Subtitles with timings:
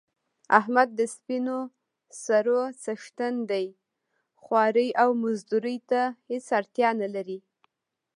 [0.59, 1.57] احمد د سپینو
[2.23, 3.65] سرو څښتن دی
[4.43, 7.39] خوارۍ او مزدورۍ ته هېڅ اړتیا نه لري.